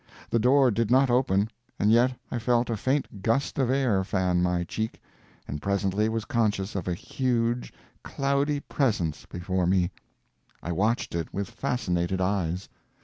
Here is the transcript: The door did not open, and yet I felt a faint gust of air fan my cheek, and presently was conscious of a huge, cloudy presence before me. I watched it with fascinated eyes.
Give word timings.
The 0.31 0.39
door 0.39 0.71
did 0.71 0.89
not 0.89 1.11
open, 1.11 1.47
and 1.77 1.91
yet 1.91 2.11
I 2.31 2.39
felt 2.39 2.71
a 2.71 2.75
faint 2.75 3.21
gust 3.21 3.59
of 3.59 3.69
air 3.69 4.03
fan 4.03 4.41
my 4.41 4.63
cheek, 4.63 4.99
and 5.47 5.61
presently 5.61 6.09
was 6.09 6.25
conscious 6.25 6.73
of 6.73 6.87
a 6.87 6.95
huge, 6.95 7.71
cloudy 8.01 8.61
presence 8.61 9.27
before 9.27 9.67
me. 9.67 9.91
I 10.63 10.71
watched 10.71 11.13
it 11.13 11.31
with 11.31 11.51
fascinated 11.51 12.19
eyes. 12.19 12.67